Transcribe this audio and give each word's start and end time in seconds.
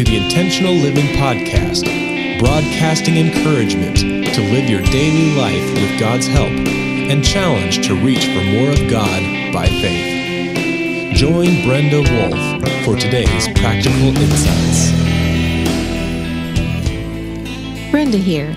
to 0.00 0.10
the 0.10 0.16
Intentional 0.16 0.72
Living 0.72 1.04
Podcast, 1.18 1.84
broadcasting 2.38 3.18
encouragement 3.18 3.98
to 3.98 4.40
live 4.50 4.70
your 4.70 4.80
daily 4.84 5.36
life 5.36 5.74
with 5.74 6.00
God's 6.00 6.26
help 6.26 6.48
and 6.48 7.22
challenge 7.22 7.86
to 7.86 7.94
reach 7.94 8.24
for 8.24 8.42
more 8.44 8.70
of 8.70 8.90
God 8.90 9.52
by 9.52 9.66
faith. 9.66 11.14
Join 11.14 11.62
Brenda 11.66 11.98
Wolf 11.98 12.84
for 12.86 12.98
today's 12.98 13.48
practical 13.58 14.16
insights. 14.16 14.90
Brenda 17.90 18.16
here, 18.16 18.56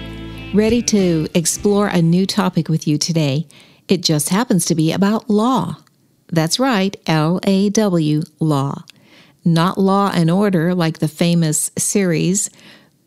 ready 0.53 0.81
to 0.83 1.27
explore 1.33 1.87
a 1.87 2.01
new 2.01 2.25
topic 2.25 2.69
with 2.69 2.87
you 2.87 2.97
today. 2.97 3.47
It 3.89 4.01
just 4.01 4.29
happens 4.29 4.63
to 4.67 4.75
be 4.75 4.93
about 4.93 5.29
law. 5.29 5.75
That's 6.27 6.57
right, 6.57 6.95
L 7.05 7.41
A 7.43 7.69
W, 7.69 8.23
law 8.39 8.85
not 9.45 9.77
law 9.77 10.11
and 10.13 10.29
order 10.29 10.73
like 10.73 10.99
the 10.99 11.07
famous 11.07 11.71
series. 11.77 12.49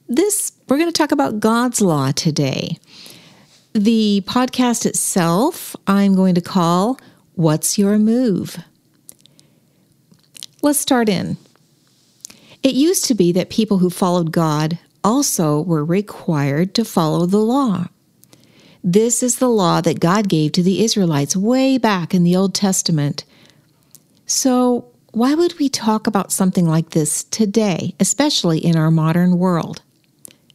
This, 0.09 0.53
we're 0.69 0.79
going 0.79 0.93
to 0.93 0.97
talk 0.97 1.13
about 1.13 1.41
God's 1.41 1.81
law 1.81 2.13
today. 2.13 2.79
The 3.73 4.23
podcast 4.27 4.87
itself, 4.87 5.77
I'm 5.87 6.15
going 6.15 6.35
to 6.35 6.41
call 6.41 6.99
What's 7.35 7.79
Your 7.79 7.99
Move? 7.99 8.59
Let's 10.63 10.80
start 10.80 11.09
in. 11.09 11.37
It 12.63 12.75
used 12.75 13.05
to 13.07 13.15
be 13.15 13.33
that 13.33 13.51
people 13.51 13.79
who 13.79 13.91
followed 13.91 14.33
God 14.33 14.79
also 15.05 15.61
were 15.61 15.85
required 15.85 16.75
to 16.75 16.85
follow 16.85 17.27
the 17.27 17.39
law. 17.39 17.87
This 18.83 19.23
is 19.23 19.39
the 19.39 19.49
law 19.49 19.80
that 19.80 20.01
God 20.01 20.29
gave 20.29 20.53
to 20.53 20.63
the 20.63 20.85
Israelites 20.85 21.37
way 21.37 21.77
back 21.79 22.15
in 22.15 22.23
the 22.23 22.37
Old 22.37 22.55
Testament. 22.55 23.25
So, 24.27 24.91
why 25.16 25.34
would 25.34 25.59
we 25.59 25.70
talk 25.70 26.07
about 26.07 26.30
something 26.30 26.68
like 26.68 26.91
this 26.91 27.24
today, 27.24 27.95
especially 27.99 28.59
in 28.59 28.77
our 28.77 28.91
modern 28.91 29.38
world? 29.38 29.80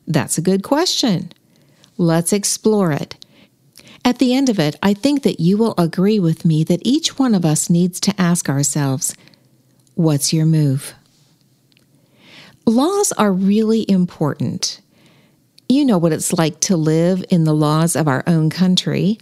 That's 0.05 0.37
a 0.37 0.41
good 0.43 0.61
question. 0.61 1.31
Let's 1.97 2.31
explore 2.31 2.91
it. 2.91 3.15
At 4.05 4.19
the 4.19 4.35
end 4.35 4.49
of 4.49 4.59
it, 4.59 4.75
I 4.83 4.93
think 4.93 5.23
that 5.23 5.39
you 5.39 5.57
will 5.57 5.73
agree 5.79 6.19
with 6.19 6.45
me 6.45 6.63
that 6.65 6.85
each 6.85 7.17
one 7.17 7.33
of 7.33 7.43
us 7.43 7.71
needs 7.71 7.99
to 8.01 8.21
ask 8.21 8.49
ourselves, 8.49 9.15
What's 9.95 10.31
your 10.31 10.45
move? 10.45 10.93
Laws 12.67 13.11
are 13.13 13.33
really 13.33 13.83
important. 13.89 14.79
You 15.67 15.85
know 15.85 15.97
what 15.97 16.13
it's 16.13 16.33
like 16.33 16.59
to 16.59 16.77
live 16.77 17.25
in 17.31 17.45
the 17.45 17.55
laws 17.55 17.95
of 17.95 18.07
our 18.07 18.23
own 18.27 18.51
country. 18.51 19.17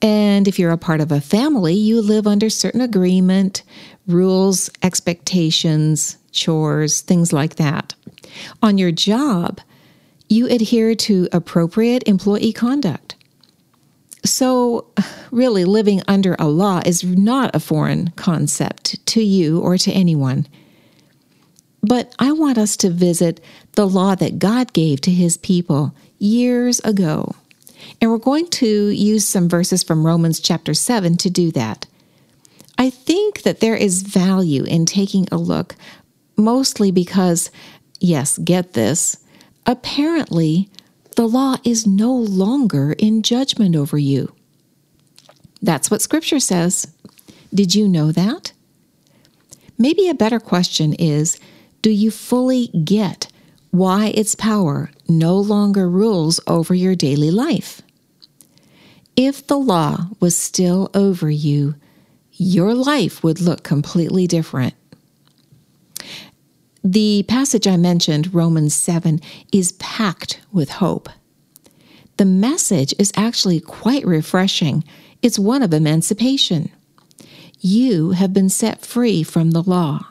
And 0.00 0.46
if 0.46 0.58
you're 0.58 0.70
a 0.70 0.78
part 0.78 1.00
of 1.00 1.10
a 1.10 1.20
family, 1.20 1.74
you 1.74 2.00
live 2.00 2.26
under 2.26 2.48
certain 2.48 2.80
agreement, 2.80 3.62
rules, 4.06 4.70
expectations, 4.82 6.16
chores, 6.30 7.00
things 7.00 7.32
like 7.32 7.56
that. 7.56 7.94
On 8.62 8.78
your 8.78 8.92
job, 8.92 9.60
you 10.28 10.46
adhere 10.46 10.94
to 10.94 11.28
appropriate 11.32 12.04
employee 12.06 12.52
conduct. 12.52 13.16
So, 14.24 14.86
really, 15.30 15.64
living 15.64 16.02
under 16.06 16.36
a 16.38 16.48
law 16.48 16.82
is 16.84 17.02
not 17.02 17.54
a 17.54 17.60
foreign 17.60 18.10
concept 18.10 19.04
to 19.06 19.22
you 19.22 19.60
or 19.60 19.78
to 19.78 19.92
anyone. 19.92 20.46
But 21.82 22.14
I 22.18 22.32
want 22.32 22.58
us 22.58 22.76
to 22.78 22.90
visit 22.90 23.40
the 23.72 23.86
law 23.86 24.14
that 24.16 24.38
God 24.38 24.72
gave 24.72 25.00
to 25.02 25.10
his 25.10 25.36
people 25.36 25.94
years 26.18 26.80
ago. 26.80 27.34
And 28.00 28.10
we're 28.10 28.18
going 28.18 28.48
to 28.48 28.88
use 28.88 29.26
some 29.26 29.48
verses 29.48 29.82
from 29.82 30.06
Romans 30.06 30.40
chapter 30.40 30.74
7 30.74 31.16
to 31.18 31.30
do 31.30 31.50
that. 31.52 31.86
I 32.78 32.90
think 32.90 33.42
that 33.42 33.60
there 33.60 33.74
is 33.74 34.02
value 34.02 34.62
in 34.64 34.86
taking 34.86 35.26
a 35.32 35.36
look, 35.36 35.74
mostly 36.36 36.92
because, 36.92 37.50
yes, 37.98 38.38
get 38.38 38.74
this, 38.74 39.16
apparently 39.66 40.68
the 41.16 41.26
law 41.26 41.56
is 41.64 41.86
no 41.86 42.14
longer 42.14 42.92
in 42.92 43.22
judgment 43.22 43.74
over 43.74 43.98
you. 43.98 44.32
That's 45.60 45.90
what 45.90 46.02
Scripture 46.02 46.38
says. 46.38 46.86
Did 47.52 47.74
you 47.74 47.88
know 47.88 48.12
that? 48.12 48.52
Maybe 49.76 50.08
a 50.08 50.14
better 50.14 50.38
question 50.38 50.92
is 50.94 51.40
Do 51.82 51.90
you 51.90 52.12
fully 52.12 52.68
get 52.68 53.26
why 53.70 54.06
its 54.14 54.36
power 54.36 54.90
no 55.08 55.36
longer 55.36 55.88
rules 55.88 56.38
over 56.46 56.74
your 56.74 56.94
daily 56.94 57.32
life? 57.32 57.82
If 59.20 59.44
the 59.48 59.58
law 59.58 60.10
was 60.20 60.36
still 60.36 60.92
over 60.94 61.28
you, 61.28 61.74
your 62.34 62.72
life 62.72 63.24
would 63.24 63.40
look 63.40 63.64
completely 63.64 64.28
different. 64.28 64.74
The 66.84 67.24
passage 67.26 67.66
I 67.66 67.76
mentioned, 67.76 68.32
Romans 68.32 68.76
7, 68.76 69.20
is 69.52 69.72
packed 69.72 70.40
with 70.52 70.70
hope. 70.70 71.08
The 72.16 72.26
message 72.26 72.94
is 72.96 73.10
actually 73.16 73.58
quite 73.58 74.06
refreshing. 74.06 74.84
It's 75.20 75.36
one 75.36 75.64
of 75.64 75.74
emancipation. 75.74 76.70
You 77.58 78.12
have 78.12 78.32
been 78.32 78.48
set 78.48 78.86
free 78.86 79.24
from 79.24 79.50
the 79.50 79.64
law. 79.64 80.06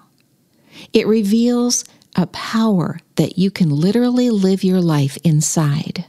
It 0.91 1.07
reveals 1.07 1.85
a 2.17 2.27
power 2.27 2.99
that 3.15 3.37
you 3.37 3.51
can 3.51 3.69
literally 3.69 4.29
live 4.31 4.65
your 4.65 4.81
life 4.81 5.17
inside 5.23 6.03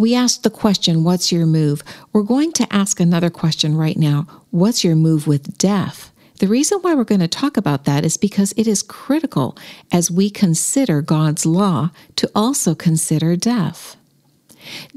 we 0.00 0.14
asked 0.14 0.44
the 0.44 0.50
question, 0.50 1.04
What's 1.04 1.30
your 1.30 1.44
move? 1.44 1.84
We're 2.12 2.22
going 2.22 2.52
to 2.52 2.66
ask 2.72 2.98
another 3.00 3.28
question 3.28 3.76
right 3.76 3.98
now 3.98 4.26
What's 4.50 4.82
your 4.82 4.96
move 4.96 5.26
with 5.26 5.58
death? 5.58 6.10
The 6.38 6.48
reason 6.48 6.78
why 6.78 6.94
we're 6.94 7.04
going 7.04 7.20
to 7.20 7.28
talk 7.28 7.58
about 7.58 7.84
that 7.84 8.02
is 8.02 8.16
because 8.16 8.54
it 8.56 8.66
is 8.66 8.82
critical 8.82 9.58
as 9.92 10.10
we 10.10 10.30
consider 10.30 11.02
God's 11.02 11.44
law 11.44 11.90
to 12.16 12.30
also 12.34 12.74
consider 12.74 13.36
death. 13.36 13.96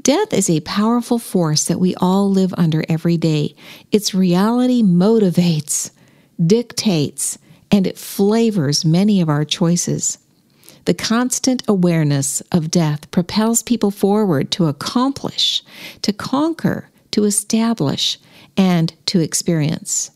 Death 0.00 0.32
is 0.32 0.48
a 0.48 0.60
powerful 0.60 1.18
force 1.18 1.64
that 1.64 1.80
we 1.80 1.94
all 1.96 2.30
live 2.30 2.54
under 2.56 2.82
every 2.88 3.18
day. 3.18 3.54
Its 3.92 4.14
reality 4.14 4.82
motivates, 4.82 5.90
dictates, 6.44 7.36
and 7.70 7.86
it 7.86 7.98
flavors 7.98 8.86
many 8.86 9.20
of 9.20 9.28
our 9.28 9.44
choices. 9.44 10.16
The 10.84 10.94
constant 10.94 11.62
awareness 11.66 12.42
of 12.52 12.70
death 12.70 13.10
propels 13.10 13.62
people 13.62 13.90
forward 13.90 14.50
to 14.52 14.66
accomplish, 14.66 15.62
to 16.02 16.12
conquer, 16.12 16.90
to 17.12 17.24
establish, 17.24 18.18
and 18.56 18.92
to 19.06 19.20
experience. 19.20 20.10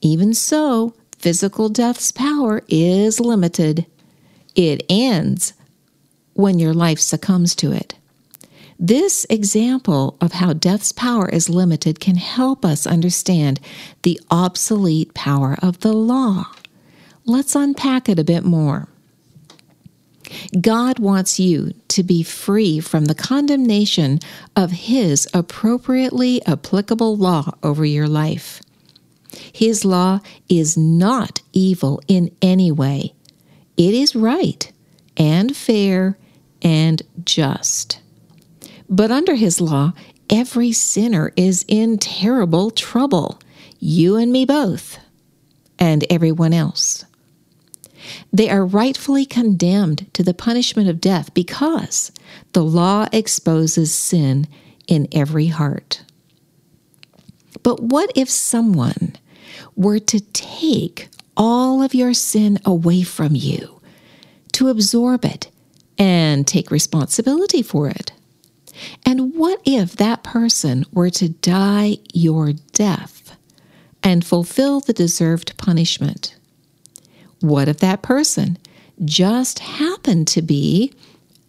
Even 0.00 0.32
so, 0.32 0.94
physical 1.18 1.68
death's 1.68 2.12
power 2.12 2.62
is 2.68 3.20
limited. 3.20 3.84
It 4.54 4.84
ends 4.88 5.54
when 6.34 6.58
your 6.58 6.72
life 6.72 7.00
succumbs 7.00 7.54
to 7.56 7.72
it. 7.72 7.94
This 8.78 9.26
example 9.28 10.16
of 10.22 10.32
how 10.32 10.54
death's 10.54 10.92
power 10.92 11.28
is 11.28 11.50
limited 11.50 12.00
can 12.00 12.16
help 12.16 12.64
us 12.64 12.86
understand 12.86 13.60
the 14.04 14.18
obsolete 14.30 15.12
power 15.12 15.56
of 15.60 15.80
the 15.80 15.92
law. 15.92 16.46
Let's 17.26 17.54
unpack 17.54 18.08
it 18.08 18.18
a 18.18 18.24
bit 18.24 18.42
more. 18.42 18.88
God 20.60 20.98
wants 20.98 21.38
you 21.40 21.72
to 21.88 22.02
be 22.02 22.22
free 22.22 22.80
from 22.80 23.06
the 23.06 23.14
condemnation 23.14 24.20
of 24.56 24.70
His 24.70 25.28
appropriately 25.34 26.44
applicable 26.46 27.16
law 27.16 27.52
over 27.62 27.84
your 27.84 28.08
life. 28.08 28.60
His 29.52 29.84
law 29.84 30.20
is 30.48 30.76
not 30.76 31.40
evil 31.52 32.00
in 32.08 32.34
any 32.42 32.72
way, 32.72 33.14
it 33.76 33.94
is 33.94 34.16
right 34.16 34.70
and 35.16 35.56
fair 35.56 36.18
and 36.62 37.02
just. 37.24 38.00
But 38.88 39.10
under 39.10 39.34
His 39.34 39.60
law, 39.60 39.92
every 40.28 40.72
sinner 40.72 41.32
is 41.36 41.64
in 41.68 41.98
terrible 41.98 42.70
trouble, 42.70 43.40
you 43.78 44.16
and 44.16 44.32
me 44.32 44.44
both, 44.44 44.98
and 45.78 46.04
everyone 46.10 46.52
else. 46.52 47.04
They 48.32 48.48
are 48.50 48.64
rightfully 48.64 49.26
condemned 49.26 50.12
to 50.14 50.22
the 50.22 50.34
punishment 50.34 50.88
of 50.88 51.00
death 51.00 51.32
because 51.34 52.12
the 52.52 52.64
law 52.64 53.06
exposes 53.12 53.92
sin 53.92 54.46
in 54.86 55.08
every 55.12 55.46
heart. 55.46 56.02
But 57.62 57.82
what 57.82 58.10
if 58.14 58.30
someone 58.30 59.16
were 59.76 59.98
to 59.98 60.20
take 60.20 61.08
all 61.36 61.82
of 61.82 61.94
your 61.94 62.14
sin 62.14 62.58
away 62.64 63.02
from 63.02 63.34
you, 63.34 63.80
to 64.52 64.68
absorb 64.68 65.24
it 65.24 65.50
and 65.98 66.46
take 66.46 66.70
responsibility 66.70 67.62
for 67.62 67.88
it? 67.88 68.12
And 69.04 69.34
what 69.34 69.60
if 69.64 69.96
that 69.96 70.22
person 70.22 70.84
were 70.92 71.10
to 71.10 71.28
die 71.28 71.98
your 72.12 72.52
death 72.72 73.36
and 74.02 74.24
fulfill 74.24 74.80
the 74.80 74.92
deserved 74.92 75.56
punishment? 75.58 76.34
What 77.40 77.68
if 77.68 77.78
that 77.78 78.02
person 78.02 78.58
just 79.04 79.60
happened 79.60 80.28
to 80.28 80.42
be 80.42 80.92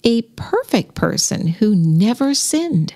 a 0.03 0.21
perfect 0.23 0.95
person 0.95 1.47
who 1.47 1.75
never 1.75 2.33
sinned? 2.33 2.95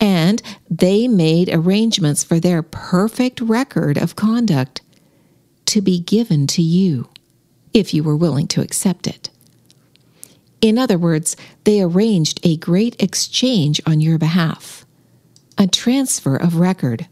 And 0.00 0.42
they 0.68 1.06
made 1.08 1.48
arrangements 1.48 2.24
for 2.24 2.40
their 2.40 2.62
perfect 2.62 3.40
record 3.40 3.96
of 3.98 4.16
conduct 4.16 4.80
to 5.66 5.80
be 5.80 6.00
given 6.00 6.46
to 6.48 6.62
you. 6.62 7.08
if 7.72 7.94
you 7.94 8.02
were 8.02 8.16
willing 8.16 8.48
to 8.48 8.60
accept 8.60 9.06
it. 9.06 9.30
In 10.60 10.78
other 10.78 10.98
words, 10.98 11.36
they 11.64 11.80
arranged 11.80 12.40
a 12.42 12.56
great 12.56 13.00
exchange 13.02 13.80
on 13.86 14.00
your 14.00 14.18
behalf, 14.18 14.84
a 15.56 15.66
transfer 15.66 16.36
of 16.36 16.56
record. 16.56 17.06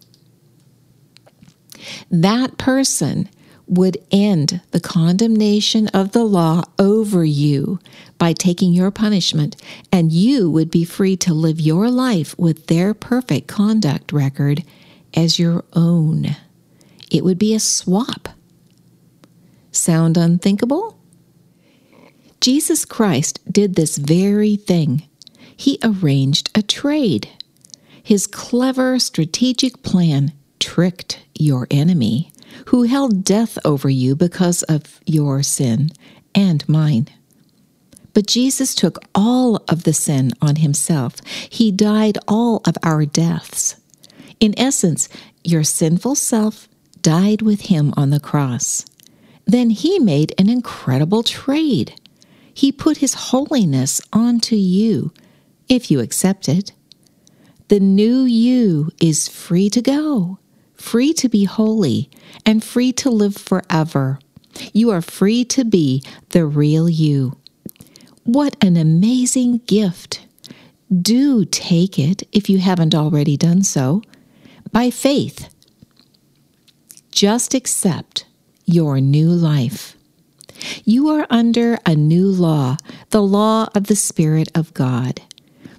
That 2.10 2.58
person 2.58 3.28
would 3.68 3.98
end 4.10 4.60
the 4.70 4.80
condemnation 4.80 5.88
of 5.88 6.12
the 6.12 6.24
law 6.24 6.62
over 6.78 7.24
you 7.24 7.78
by 8.18 8.32
taking 8.32 8.72
your 8.72 8.90
punishment, 8.90 9.56
and 9.92 10.12
you 10.12 10.50
would 10.50 10.70
be 10.70 10.84
free 10.84 11.16
to 11.16 11.34
live 11.34 11.60
your 11.60 11.90
life 11.90 12.36
with 12.38 12.66
their 12.66 12.94
perfect 12.94 13.46
conduct 13.46 14.12
record 14.12 14.64
as 15.14 15.38
your 15.38 15.64
own. 15.74 16.36
It 17.10 17.24
would 17.24 17.38
be 17.38 17.54
a 17.54 17.60
swap. 17.60 18.28
Sound 19.72 20.16
unthinkable? 20.16 20.98
Jesus 22.40 22.84
Christ 22.84 23.40
did 23.50 23.74
this 23.74 23.96
very 23.96 24.56
thing. 24.56 25.08
He 25.56 25.78
arranged 25.82 26.50
a 26.54 26.62
trade. 26.62 27.28
His 28.02 28.26
clever 28.26 28.98
strategic 28.98 29.82
plan 29.82 30.32
tricked 30.58 31.20
your 31.34 31.66
enemy 31.70 32.32
who 32.66 32.82
held 32.82 33.24
death 33.24 33.58
over 33.64 33.88
you 33.88 34.14
because 34.16 34.62
of 34.64 35.00
your 35.06 35.42
sin 35.42 35.90
and 36.34 36.68
mine. 36.68 37.08
But 38.14 38.26
Jesus 38.26 38.74
took 38.74 38.98
all 39.14 39.56
of 39.68 39.84
the 39.84 39.92
sin 39.92 40.32
on 40.40 40.56
himself. 40.56 41.16
He 41.50 41.70
died 41.70 42.18
all 42.26 42.62
of 42.66 42.76
our 42.82 43.04
deaths. 43.04 43.76
In 44.40 44.58
essence, 44.58 45.08
your 45.44 45.64
sinful 45.64 46.16
self 46.16 46.68
died 47.02 47.42
with 47.42 47.62
him 47.62 47.94
on 47.96 48.10
the 48.10 48.20
cross. 48.20 48.84
Then 49.46 49.70
he 49.70 49.98
made 49.98 50.34
an 50.38 50.48
incredible 50.48 51.22
trade. 51.22 51.94
He 52.52 52.72
put 52.72 52.98
his 52.98 53.14
holiness 53.14 54.00
onto 54.12 54.56
you, 54.56 55.12
if 55.68 55.90
you 55.90 56.00
accept 56.00 56.48
it. 56.48 56.72
The 57.68 57.80
new 57.80 58.22
you 58.22 58.90
is 59.00 59.28
free 59.28 59.70
to 59.70 59.80
go 59.80 60.38
free 60.78 61.12
to 61.14 61.28
be 61.28 61.44
holy, 61.44 62.08
and 62.46 62.64
free 62.64 62.92
to 62.94 63.10
live 63.10 63.36
forever. 63.36 64.18
You 64.72 64.90
are 64.90 65.02
free 65.02 65.44
to 65.46 65.64
be 65.64 66.02
the 66.30 66.46
real 66.46 66.88
you. 66.88 67.36
What 68.24 68.56
an 68.62 68.76
amazing 68.76 69.58
gift! 69.66 70.26
Do 70.90 71.44
take 71.44 71.98
it 71.98 72.22
if 72.32 72.48
you 72.48 72.58
haven't 72.58 72.94
already 72.94 73.36
done 73.36 73.62
so 73.62 74.02
by 74.72 74.90
faith. 74.90 75.54
Just 77.10 77.52
accept 77.52 78.24
your 78.64 79.00
new 79.00 79.28
life. 79.28 79.96
You 80.84 81.08
are 81.08 81.26
under 81.30 81.78
a 81.84 81.94
new 81.94 82.28
law, 82.28 82.76
the 83.10 83.22
law 83.22 83.68
of 83.74 83.86
the 83.86 83.96
Spirit 83.96 84.48
of 84.54 84.74
God. 84.74 85.20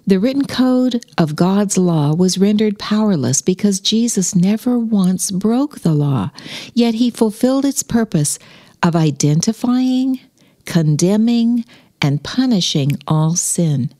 The 0.09 0.19
written 0.19 0.45
code 0.47 1.05
of 1.19 1.35
God's 1.35 1.77
law 1.77 2.15
was 2.15 2.39
rendered 2.39 2.79
powerless 2.79 3.43
because 3.43 3.79
Jesus 3.79 4.33
never 4.33 4.79
once 4.79 5.29
broke 5.29 5.81
the 5.81 5.93
law, 5.93 6.31
yet 6.73 6.95
he 6.95 7.11
fulfilled 7.11 7.63
its 7.63 7.83
purpose 7.83 8.39
of 8.81 8.95
identifying, 8.95 10.19
condemning, 10.65 11.63
and 12.01 12.23
punishing 12.23 12.97
all 13.05 13.35
sin. 13.35 13.91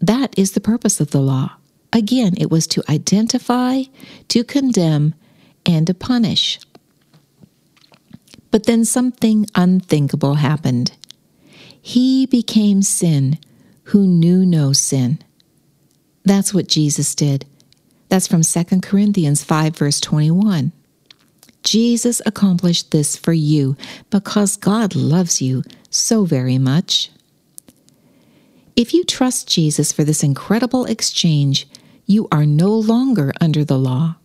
That 0.00 0.36
is 0.36 0.54
the 0.54 0.60
purpose 0.60 0.98
of 0.98 1.12
the 1.12 1.20
law. 1.20 1.52
Again, 1.92 2.34
it 2.36 2.50
was 2.50 2.66
to 2.66 2.82
identify, 2.90 3.84
to 4.30 4.42
condemn, 4.42 5.14
and 5.64 5.86
to 5.86 5.94
punish. 5.94 6.58
But 8.50 8.66
then 8.66 8.84
something 8.84 9.46
unthinkable 9.54 10.34
happened. 10.34 10.96
He 11.80 12.26
became 12.26 12.82
sin 12.82 13.38
who 13.84 14.04
knew 14.04 14.44
no 14.44 14.72
sin. 14.72 15.20
That's 16.24 16.54
what 16.54 16.68
Jesus 16.68 17.14
did. 17.14 17.46
That's 18.08 18.26
from 18.26 18.42
2 18.42 18.80
Corinthians 18.80 19.44
5, 19.44 19.76
verse 19.76 20.00
21. 20.00 20.72
Jesus 21.62 22.20
accomplished 22.26 22.90
this 22.90 23.16
for 23.16 23.32
you 23.32 23.76
because 24.10 24.56
God 24.56 24.94
loves 24.94 25.40
you 25.40 25.62
so 25.90 26.24
very 26.24 26.58
much. 26.58 27.10
If 28.76 28.92
you 28.92 29.04
trust 29.04 29.48
Jesus 29.48 29.92
for 29.92 30.04
this 30.04 30.22
incredible 30.22 30.84
exchange, 30.84 31.66
you 32.06 32.28
are 32.30 32.44
no 32.44 32.70
longer 32.70 33.32
under 33.40 33.64
the 33.64 33.78
law. 33.78 34.16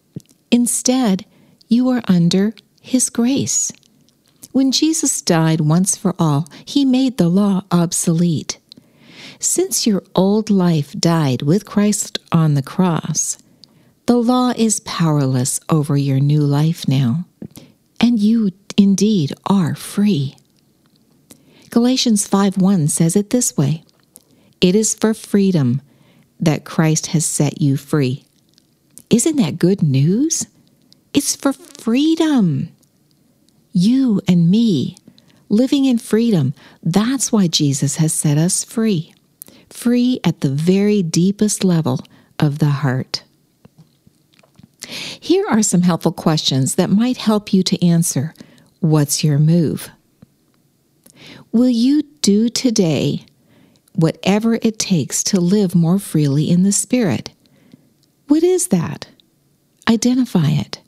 Instead, 0.52 1.26
you 1.68 1.88
are 1.90 2.02
under 2.08 2.54
His 2.82 3.10
grace. 3.10 3.72
When 4.52 4.72
Jesus 4.72 5.22
died 5.22 5.62
once 5.62 5.96
for 5.96 6.16
all, 6.18 6.48
He 6.66 6.84
made 6.84 7.18
the 7.18 7.30
law 7.30 7.64
obsolete. 7.72 8.58
Since 9.42 9.88
your 9.88 10.04
old 10.16 10.50
life 10.50 10.92
died 11.00 11.44
with 11.44 11.66
Christ 11.66 12.20
on 12.30 12.56
the 12.56 12.62
cross, 12.62 13.38
the 14.06 14.18
law 14.18 14.52
is 14.58 14.82
powerless 14.82 15.62
over 15.70 15.96
your 15.96 16.20
new 16.20 16.42
life 16.42 16.90
now, 16.90 17.26
and 18.02 18.20
you 18.20 18.52
indeed 18.76 19.34
are 19.46 19.76
free. 19.76 20.36
Galatians 21.70 22.28
5:1 22.28 22.90
says 22.90 23.16
it 23.16 23.30
this 23.30 23.56
way: 23.56 23.84
It 24.60 24.76
is 24.76 24.94
for 24.94 25.14
freedom 25.14 25.82
that 26.38 26.66
Christ 26.66 27.08
has 27.08 27.26
set 27.26 27.62
you 27.62 27.78
free. 27.78 28.26
Isn't 29.10 29.38
that 29.38 29.58
good 29.58 29.82
news? 29.82 30.48
It's 31.14 31.38
for 31.38 31.54
freedom. 31.54 32.68
You 33.72 34.20
and 34.28 34.52
me 34.52 34.98
living 35.48 35.86
in 35.86 35.98
freedom. 35.98 36.54
That's 36.84 37.32
why 37.32 37.48
Jesus 37.48 37.96
has 37.96 38.12
set 38.12 38.38
us 38.38 38.66
free 38.66 39.14
free 39.70 40.20
at 40.24 40.42
the 40.42 40.50
very 40.50 41.02
deepest 41.04 41.64
level 41.64 42.00
of 42.40 42.60
the 42.60 42.70
heart. 42.70 43.24
Here 44.88 45.46
are 45.50 45.62
some 45.62 45.82
helpful 45.82 46.12
questions 46.12 46.76
that 46.76 46.90
might 46.90 47.18
help 47.18 47.54
you 47.54 47.64
to 47.64 47.86
answer 47.86 48.34
What's 48.80 49.24
your 49.24 49.38
move? 49.38 49.90
Will 51.52 51.70
you 51.70 52.04
do 52.22 52.48
today 52.50 53.26
whatever 53.94 54.56
it 54.62 54.80
takes 54.80 55.24
to 55.24 55.40
live 55.40 55.76
more 55.76 56.00
freely 56.00 56.50
in 56.50 56.64
the 56.64 56.72
Spirit? 56.72 57.32
What 58.28 58.44
is 58.44 58.68
that? 58.68 59.08
Identify 59.90 60.50
it. 60.52 60.80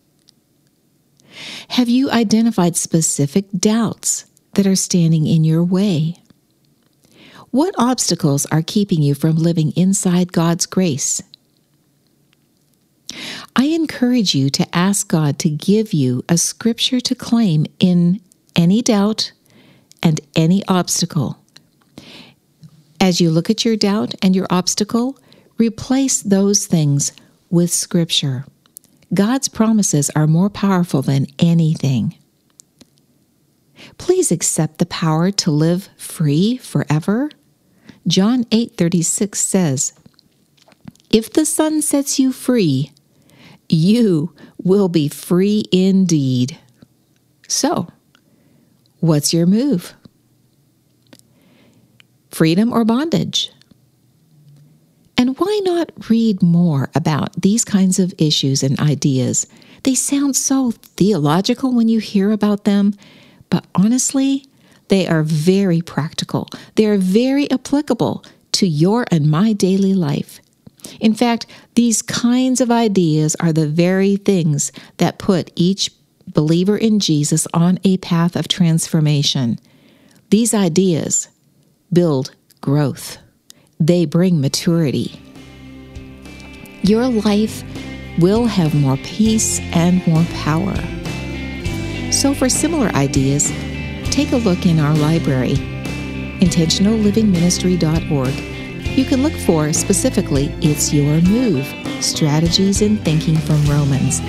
Have 1.69 1.89
you 1.89 2.09
identified 2.11 2.75
specific 2.75 3.45
doubts 3.51 4.25
that 4.53 4.67
are 4.67 4.75
standing 4.75 5.25
in 5.25 5.43
your 5.43 5.63
way? 5.63 6.20
What 7.51 7.75
obstacles 7.77 8.45
are 8.45 8.61
keeping 8.61 9.01
you 9.01 9.13
from 9.13 9.35
living 9.35 9.71
inside 9.75 10.31
God's 10.31 10.65
grace? 10.65 11.21
I 13.57 13.65
encourage 13.65 14.33
you 14.33 14.49
to 14.51 14.75
ask 14.75 15.09
God 15.09 15.37
to 15.39 15.49
give 15.49 15.91
you 15.91 16.23
a 16.29 16.37
scripture 16.37 17.01
to 17.01 17.13
claim 17.13 17.65
in 17.77 18.21
any 18.55 18.81
doubt 18.81 19.33
and 20.01 20.21
any 20.33 20.63
obstacle. 20.69 21.39
As 23.01 23.19
you 23.19 23.29
look 23.29 23.49
at 23.49 23.65
your 23.65 23.75
doubt 23.75 24.15
and 24.21 24.33
your 24.33 24.47
obstacle, 24.49 25.19
replace 25.57 26.21
those 26.21 26.65
things 26.65 27.11
with 27.49 27.69
scripture. 27.69 28.45
God's 29.13 29.49
promises 29.49 30.09
are 30.15 30.25
more 30.25 30.49
powerful 30.49 31.01
than 31.01 31.27
anything. 31.37 32.15
Please 33.97 34.31
accept 34.31 34.77
the 34.77 34.85
power 34.85 35.31
to 35.31 35.51
live 35.51 35.89
free 35.97 36.55
forever 36.55 37.29
John 38.07 38.45
8:36 38.51 39.39
says, 39.39 39.93
"If 41.09 41.31
the 41.31 41.45
Son 41.45 41.81
sets 41.81 42.19
you 42.19 42.31
free, 42.31 42.91
you 43.69 44.33
will 44.61 44.89
be 44.89 45.07
free 45.07 45.65
indeed." 45.71 46.57
So, 47.47 47.87
what's 48.99 49.33
your 49.33 49.45
move? 49.45 49.93
Freedom 52.29 52.71
or 52.71 52.85
bondage? 52.85 53.51
And 55.17 55.37
why 55.37 55.61
not 55.63 55.91
read 56.09 56.41
more 56.41 56.89
about 56.95 57.39
these 57.39 57.63
kinds 57.63 57.99
of 57.99 58.13
issues 58.17 58.63
and 58.63 58.79
ideas? 58.79 59.45
They 59.83 59.93
sound 59.93 60.35
so 60.35 60.71
theological 60.71 61.71
when 61.73 61.87
you 61.87 61.99
hear 61.99 62.31
about 62.31 62.63
them, 62.63 62.95
but 63.49 63.65
honestly, 63.75 64.45
they 64.91 65.07
are 65.07 65.23
very 65.23 65.81
practical, 65.81 66.49
they 66.75 66.85
are 66.85 66.97
very 66.97 67.49
applicable 67.49 68.25
to 68.51 68.67
your 68.67 69.05
and 69.09 69.31
my 69.31 69.53
daily 69.53 69.93
life. 69.93 70.41
In 70.99 71.13
fact, 71.13 71.45
these 71.75 72.01
kinds 72.01 72.59
of 72.59 72.69
ideas 72.69 73.37
are 73.39 73.53
the 73.53 73.69
very 73.69 74.17
things 74.17 74.73
that 74.97 75.17
put 75.17 75.49
each 75.55 75.91
believer 76.27 76.75
in 76.75 76.99
Jesus 76.99 77.47
on 77.53 77.79
a 77.85 77.99
path 77.99 78.35
of 78.35 78.49
transformation. 78.49 79.57
These 80.29 80.53
ideas 80.53 81.29
build 81.93 82.35
growth, 82.59 83.17
they 83.79 84.05
bring 84.05 84.41
maturity. 84.41 85.21
Your 86.81 87.07
life 87.07 87.63
will 88.19 88.45
have 88.45 88.75
more 88.75 88.97
peace 88.97 89.61
and 89.71 90.05
more 90.05 90.25
power. 90.43 90.75
So, 92.11 92.33
for 92.33 92.49
similar 92.49 92.89
ideas, 92.89 93.53
take 94.11 94.33
a 94.33 94.37
look 94.37 94.65
in 94.65 94.79
our 94.79 94.93
library, 94.93 95.55
intentionallivingministry.org. 96.41 98.33
You 98.97 99.05
can 99.05 99.23
look 99.23 99.33
for 99.33 99.71
specifically 99.73 100.53
It's 100.61 100.93
Your 100.93 101.21
Move 101.21 101.65
Strategies 102.01 102.81
in 102.81 102.97
Thinking 102.97 103.37
from 103.37 103.63
Romans. 103.65 104.19